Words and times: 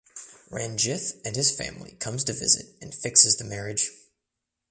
Ranjith 0.49 1.21
and 1.23 1.35
his 1.35 1.55
family 1.55 1.91
comes 1.99 2.23
to 2.23 2.33
visit 2.33 2.75
and 2.81 2.91
fixes 2.91 3.35
the 3.37 3.43
marriage. 3.43 3.91